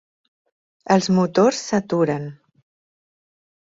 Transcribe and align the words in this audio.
Els 0.95 1.11
motors 1.19 1.63
s'aturen. 1.69 2.29